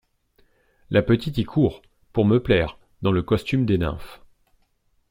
[0.89, 4.19] La petite y court, pour me plaire, dans le costume des nymphes.